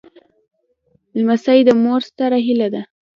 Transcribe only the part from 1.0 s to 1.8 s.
لمسی د